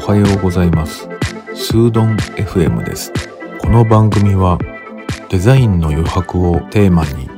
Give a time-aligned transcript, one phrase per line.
[0.00, 1.06] おはようございます。
[1.54, 3.12] スードン FM です。
[3.60, 4.58] この番組は
[5.28, 7.28] デザインの余白をテーマに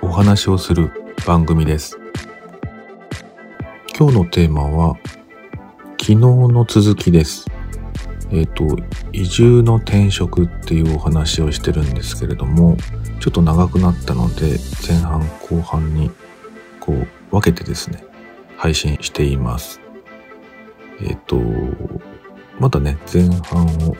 [0.00, 0.92] お話をする
[1.26, 1.98] 番組です。
[3.98, 4.96] 今日のテーマは
[6.00, 7.46] 昨日の続きです。
[8.30, 8.64] えっ、と
[9.12, 12.76] 移住の転職っていうお話をしてるんですけれども
[13.20, 16.10] ちょっと長くなったので前半後半に
[16.80, 18.04] こう分けてですね
[18.56, 19.80] 配信しています。
[21.00, 21.36] えっ、と
[22.58, 23.96] まだね前半を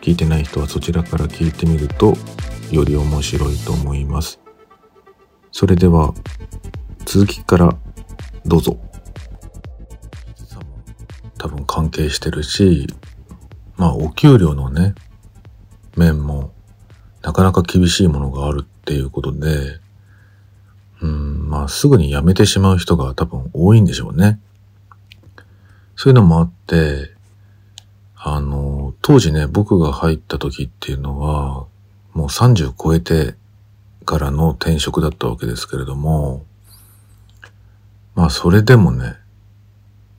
[0.00, 2.14] 聞いてない人はそちらから聞いてみると
[2.70, 4.40] より面白いと思います。
[5.52, 6.12] それでは
[7.04, 7.76] 続きから
[8.44, 8.78] どうぞ。
[11.38, 12.86] 多分関係してるし
[13.76, 14.94] まあお給料のね
[15.96, 16.52] 面も
[17.22, 19.80] なかなか厳しいものがあるっていうことで
[21.00, 24.38] うんまあすぐに辞めてしまう人が多分多いんでしょうね
[25.96, 27.12] そういうのもあって
[28.24, 31.66] あの、当時ね、僕が入った時っていうのは、
[32.12, 33.34] もう30超えて
[34.04, 36.44] からの転職だったわけですけれども、
[38.14, 39.16] まあそれでもね、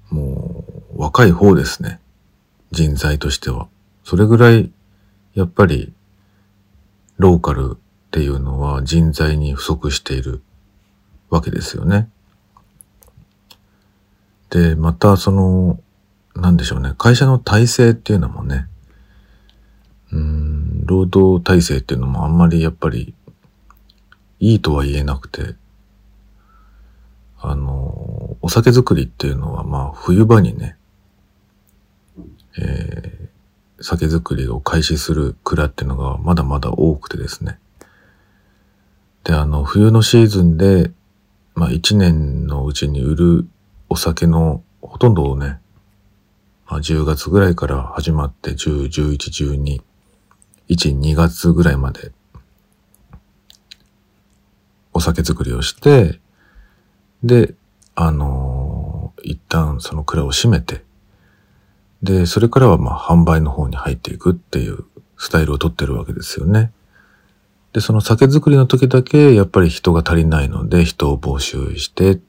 [0.10, 2.02] もう若い方ですね。
[2.74, 3.68] 人材としては。
[4.04, 4.72] それぐらい、
[5.36, 5.94] やっぱり、
[7.18, 7.78] ローカルっ
[8.12, 10.42] ていうのは人材に不足している
[11.30, 12.10] わけですよね。
[14.50, 15.80] で、またその、
[16.36, 16.96] なんでしょうね。
[16.98, 18.68] 会社の体制っていうのもね、
[20.12, 23.14] うん、労働体制っていうのもあんまりやっぱり
[24.40, 25.56] いいとは言えなくて、
[27.40, 30.76] あの、お酒作りっていうのはまあ冬場にね、
[32.58, 37.60] えー、酒造りを開始する蔵っていうのがまだまだ多くてですね。
[39.24, 40.92] で、あの、冬のシーズンで、
[41.56, 43.48] まあ一年のうちに売る
[43.90, 45.60] お酒のほとんどをね、
[46.68, 49.18] まあ、10月ぐらいから始まって10、11、
[49.54, 49.82] 12、
[50.70, 52.12] 1、2月ぐらいまで
[54.94, 56.20] お酒作りをして、
[57.24, 57.54] で、
[57.96, 60.84] あのー、一旦その蔵を閉めて、
[62.04, 64.84] で、それからはまあ販売の方に入っていくっていう
[65.18, 66.72] スタイルをとってるわけですよね。
[67.72, 72.20] で、その酒造りの時だけやっぱり人が足りないので人を募集して、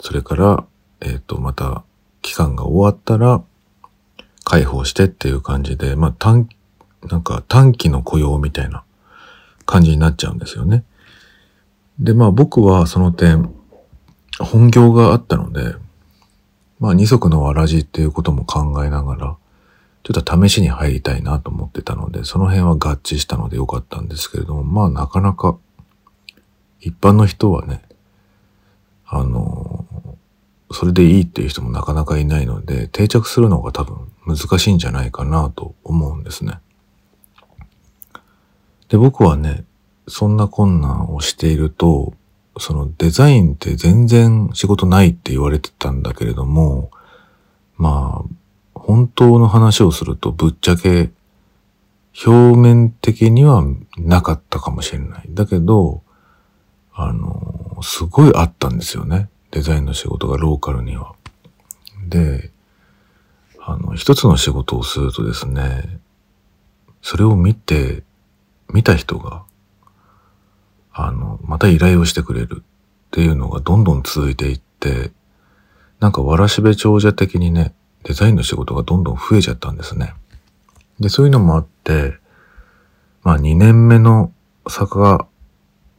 [0.00, 0.64] それから、
[1.00, 1.82] えっ、ー、と、また
[2.20, 3.42] 期間が終わったら
[4.44, 6.48] 解放してっていう感じで、まあ短、
[7.10, 8.84] なんか短期の雇用みたいな
[9.64, 10.84] 感じになっちゃうんですよね。
[11.98, 13.52] で、まあ僕はその点、
[14.38, 15.74] 本業があったので、
[16.80, 19.36] まあ二足のわらじっていうことも考えながら、
[20.04, 25.58] ちょっと試しに入りたいなと思ってたので、その辺は合致したのでよかったんですけれども、まあなかなか、
[26.80, 27.82] 一般の人はね、
[29.06, 29.84] あの、
[30.70, 36.60] それでいいっていう人もなかなかいないので、定着するのが多分難しいんじゃないかなと思うんですね。
[38.88, 39.64] で、僕はね、
[40.06, 42.14] そんな困難をしていると、
[42.58, 46.90] そのデザインって全然仕事ないって言われてたんだけれども、
[47.76, 48.28] まあ、
[48.74, 51.10] 本当の話をするとぶっちゃけ
[52.26, 53.64] 表面的には
[53.96, 55.26] なかったかもしれない。
[55.28, 56.02] だけど、
[56.92, 59.28] あの、すごいあったんですよね。
[59.52, 61.14] デザインの仕事がローカルには。
[62.08, 62.50] で、
[63.60, 66.00] あの、一つの仕事をするとですね、
[67.02, 68.02] それを見て、
[68.72, 69.44] 見た人が、
[71.00, 72.64] あの、また依頼をしてくれるっ
[73.12, 75.12] ていうのがどんどん続いていって、
[76.00, 77.72] なんかわらしべ長者的にね、
[78.02, 80.14] デザインの仕事がどんどん増えちゃったんですね。
[80.98, 82.14] で、そういうのもあって、
[83.22, 84.32] まあ2年目の
[84.68, 85.28] 坂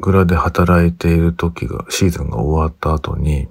[0.02, 3.48] 蔵で働いている時が、シーズンが終わった後に、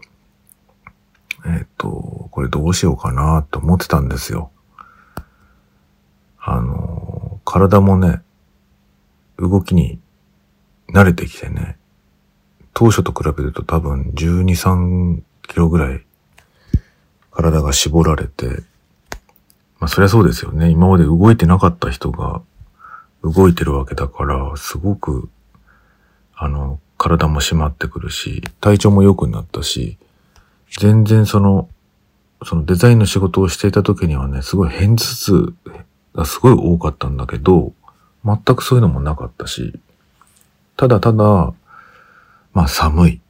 [1.46, 4.50] えっ、ー、と、これどうしようかなと思ってたんですよ。
[6.38, 8.20] あの、体もね、
[9.38, 9.98] 動きに
[10.92, 11.76] 慣れてきてね、
[12.74, 16.04] 当初と比べると多分12、3キロぐらい
[17.30, 18.62] 体が絞られて、
[19.80, 20.70] まあそりゃそうですよね。
[20.70, 22.42] 今まで動いてなかった人が
[23.22, 25.28] 動いてるわけだから、すごく
[26.40, 29.98] あの、体も締まってくるし、体調も良くなったし、
[30.78, 31.68] 全然その、
[32.44, 35.54] そのデザインの仕事をしていた時にはね、すごい偏頭痛
[36.14, 37.72] がすごい多かったんだけど、
[38.24, 39.80] 全くそういうのもなかったし、
[40.78, 41.52] ただただ、
[42.52, 43.20] まあ寒い。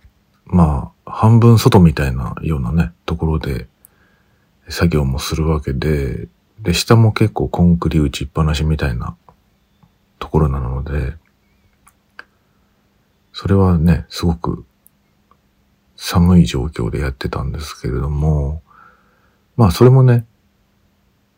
[0.44, 3.66] まあ、半分外みたいなようなね、ところで
[4.68, 6.28] 作業もするわけで、
[6.60, 9.16] で、下も結構コンクリ打ちっぱなしみたいな
[10.18, 11.14] ところなので、
[13.32, 14.66] それはね、すごく
[15.96, 18.60] 寒い状況でやってたんですけれども、
[19.56, 20.26] まあそれもね、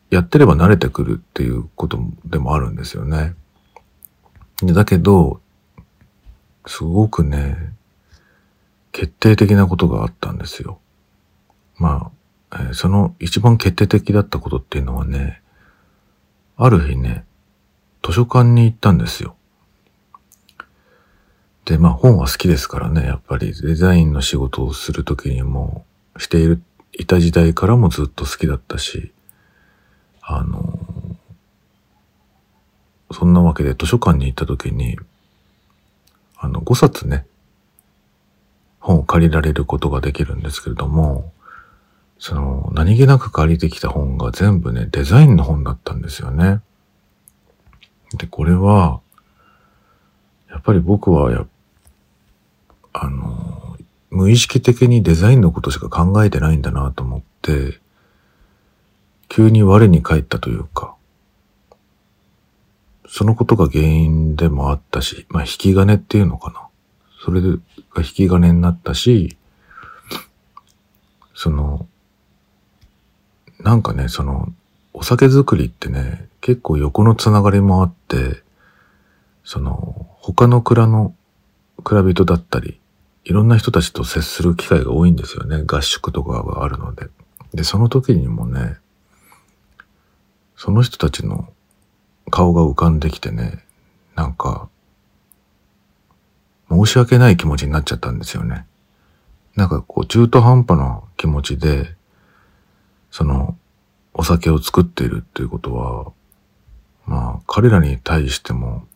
[0.09, 3.33] やってれば慣れてくるっていうことでもあるんですよね。
[4.61, 5.39] だけど、
[6.65, 7.73] すごくね、
[8.91, 10.79] 決定的なことがあったんですよ。
[11.77, 12.11] ま
[12.51, 15.41] あ、えー、その一番決定的だったことっていうのはね、
[16.57, 17.25] ある日ね、
[18.03, 19.35] 図書館に行ったんですよ。
[21.65, 25.85] で、まあ本は好きですからね、やっぱりデザインの仕事をするときにも、
[26.17, 26.61] している、
[26.93, 29.13] いた時代からもずっと好きだったし、
[30.21, 30.79] あの、
[33.11, 34.97] そんなわけで図書館に行ったときに、
[36.41, 37.25] あの、5冊ね、
[38.79, 41.31] 本を借りられることができるんですけれども、
[42.17, 46.61] その、何気なく借りてきた本が全部ね、デザインの本だったんですよね。
[48.17, 49.01] で、これは、
[50.49, 51.45] やっぱり僕はや、
[52.93, 53.77] あの、
[54.09, 57.79] 無意識的にデザインのことしか考えてないんだなと思って、
[59.29, 60.95] 急に我に返ったというか、
[63.13, 66.69] そのことが原因でもあったし、まあ引き金っていうのかな。
[67.25, 67.47] それが
[67.97, 69.35] 引き金になったし、
[71.35, 71.87] その、
[73.59, 74.47] なんかね、その、
[74.93, 78.43] お酒作りってね、結構横のつながりもあって、
[79.43, 81.13] その、他の蔵の
[81.83, 82.79] 蔵人だったり、
[83.25, 85.63] いろんな人たちと接する機会が多いんですよね。
[85.65, 87.09] 合宿とかがあるので。
[87.53, 88.77] で、その時にもね、
[90.55, 91.49] その人たちの
[92.31, 93.63] 顔が浮かんできてね、
[94.15, 94.69] なんか、
[96.69, 98.65] 申し訳ない気持ちになっちゃったんですよね。
[99.55, 101.95] なんかこう中途半端な気持ちで、
[103.11, 103.57] その、
[104.13, 106.11] お酒を作っているっていうことは、
[107.05, 108.87] まあ、彼らに対しても、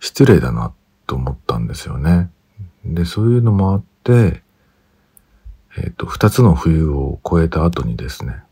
[0.00, 0.72] 失礼だな
[1.06, 2.30] と思ったんですよね。
[2.84, 4.42] で、そういうのもあって、
[5.76, 8.42] えっ、ー、と、二つの冬を超えた後にですね、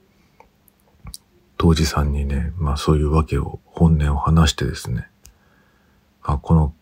[1.57, 5.09] 当時さんにね、まあそういうわけを、本音を話してですね、
[6.23, 6.75] あ、この、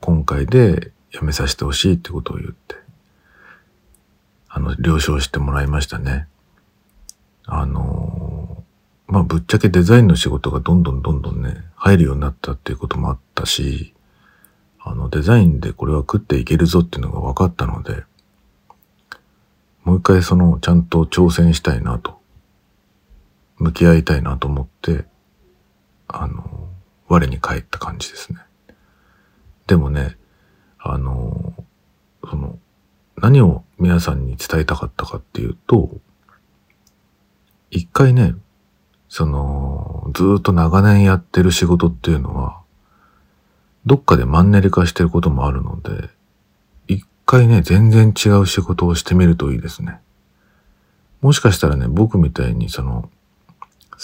[0.00, 2.76] 今回で辞めさせてほしいってことを言って、
[4.48, 6.26] あの、了承してもらいましたね。
[7.44, 8.62] あの
[9.08, 13.94] まあぶっちゃけデザインの仕事がどんどんどんどんね、入るようになったっていうこともあったし、
[14.80, 18.04] あの、デザインでこれは食っていけるぞっていうのが分かったので、
[19.84, 22.21] もう一回その、ちゃんと挑戦したいなと、
[23.62, 25.04] 向き合いたいなと思って、
[26.08, 26.68] あの、
[27.06, 28.40] 我に返った感じですね。
[29.68, 30.16] でもね、
[30.80, 31.54] あの、
[32.28, 32.58] その、
[33.16, 35.90] 何を皆さんに伝えたかったかっていうと、
[37.70, 38.34] 一回ね、
[39.08, 42.60] その、ずっと長年やってる仕事っていうのは、
[43.86, 46.10] どっかでマンネリ化してることもあるので、
[46.88, 50.00] 一回ね、全然違う仕事をしてみるといいですね。
[51.20, 53.08] もしかしたらね、僕みたいにその、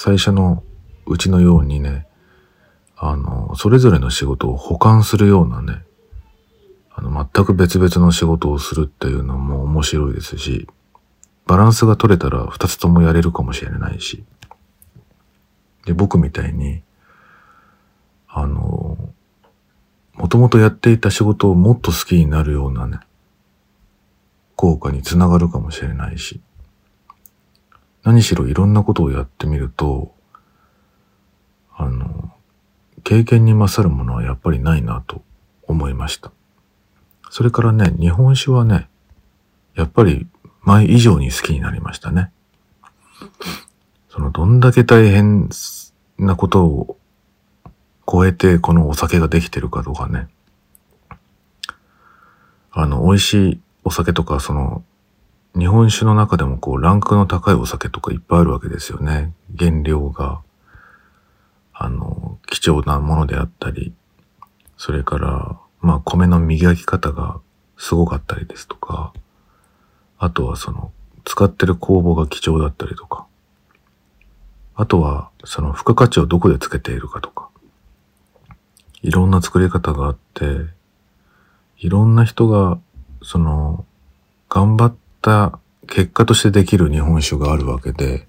[0.00, 0.62] 最初の
[1.06, 2.06] うちのようにね、
[2.96, 5.82] あの、それぞれの仕事を補完するようなね、
[6.94, 10.68] あの、全く別々の仕事をするっていうのも面白いですし、
[11.48, 14.22] バランスが取れたら二つともやれるかもしれないし、
[15.84, 16.84] で、僕みたいに、
[18.28, 18.96] あの、
[20.14, 23.00] もともとやっていた仕事をもっと好きになるようなね、
[24.54, 26.40] 効果につながるかもしれないし、
[28.02, 30.14] 何しろいろんなことをやってみると、
[31.76, 32.32] あの、
[33.04, 35.22] 経験に勝るものはやっぱりないなと
[35.66, 36.32] 思いました。
[37.30, 38.88] それからね、日本酒はね、
[39.74, 40.26] やっぱり
[40.62, 42.32] 前以上に好きになりましたね。
[44.08, 45.48] その、どんだけ大変
[46.18, 46.98] なことを
[48.10, 50.28] 超えてこのお酒ができてるかとかね。
[52.70, 54.82] あの、美味しいお酒とか、その、
[55.58, 59.32] 日本酒の中でもこう、ランクの高いお酒とかいっぱいあるわけですよね。
[59.58, 60.40] 原料が、
[61.72, 63.92] あの、貴重なものであったり、
[64.76, 67.40] それから、まあ、米の磨き方が
[67.76, 69.12] すごかったりですとか、
[70.18, 70.92] あとはその、
[71.24, 73.26] 使ってる酵母が貴重だったりとか、
[74.76, 77.48] あとは、その付加価値をどこでつけているかとか、
[79.02, 80.44] いろんな作り方があって、
[81.78, 82.78] いろんな人が、
[83.22, 83.84] その、
[84.48, 88.26] 頑張ってた結果としてできる日本酒があるわけで、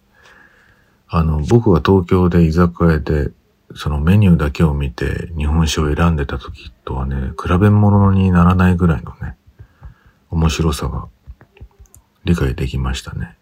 [1.07, 3.31] あの、僕が東京で居酒屋で、
[3.73, 9.37] そのメニューだけを見て日本酒を選んでた時とはね、比べ物にならないぐらいのね、
[10.29, 11.07] 面白さが
[12.25, 13.37] 理解できましたね。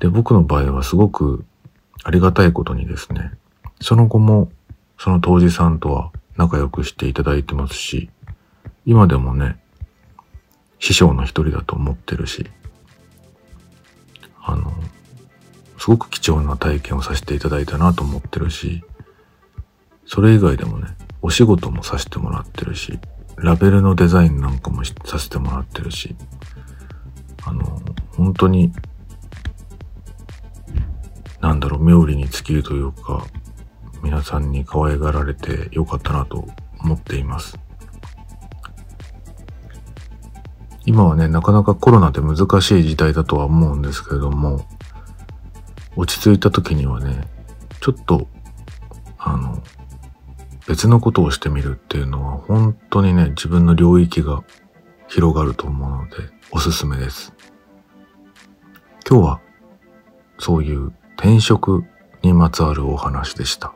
[0.00, 1.44] で、僕の場合はすごく
[2.02, 3.32] ありがたいことにですね、
[3.80, 4.50] その後も
[4.98, 8.10] その当時さんとは仲良くしていただいてますし、
[8.84, 9.58] 今でもね、
[10.84, 12.44] 師匠の一人だと思ってるし、
[14.42, 14.70] あの、
[15.78, 18.84] すごく貴重な体験をさせていただいたなと思ってるし、
[20.04, 20.88] それ以外でもね、
[21.22, 22.98] お仕事もさせてもらってるし、
[23.38, 26.14] ラベルのデザインなんかもさせてもらってるし、
[27.46, 27.80] あの、
[28.14, 28.70] 本当に、
[31.40, 33.24] なんだろう、妙利に尽きるというか、
[34.02, 36.46] 皆さんに可愛がられてよかったなと
[36.78, 37.58] 思っています。
[40.86, 44.66] 今はね、なかなかコロナで難しい時代だとは思うんですけれども、
[45.96, 47.26] 落ち着いた時にはね、
[47.80, 48.26] ちょっと、
[49.18, 49.62] あの、
[50.66, 54.42] 別のことをしてみるっていうのは本当にね、自分の領域が
[55.08, 56.16] 広がると思うので、
[56.50, 57.32] おすすめです。
[59.08, 59.40] 今日は、
[60.38, 61.84] そういう転職
[62.22, 63.74] にまつわるお話でした。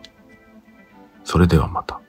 [1.25, 2.00] それではまた。